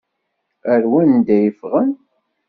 [0.71, 1.91] Ar wanda i ffɣen?